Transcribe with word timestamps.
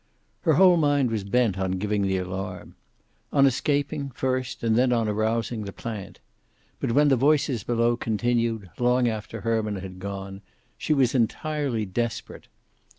Her 0.41 0.53
whole 0.53 0.77
mind 0.77 1.11
was 1.11 1.23
bent 1.23 1.59
on 1.59 1.73
giving 1.73 2.01
the 2.01 2.17
alarm. 2.17 2.73
On 3.31 3.45
escaping, 3.45 4.09
first, 4.15 4.63
and 4.63 4.75
then 4.75 4.91
on 4.91 5.07
arousing 5.07 5.63
the 5.65 5.71
plant. 5.71 6.19
But 6.79 6.93
when 6.93 7.09
the 7.09 7.15
voices 7.15 7.63
below 7.63 7.95
continued, 7.97 8.71
long 8.79 9.07
after 9.07 9.41
Herman 9.41 9.75
had 9.75 9.99
gone, 9.99 10.41
she 10.75 10.95
was 10.95 11.13
entirely 11.13 11.85
desperate. 11.85 12.47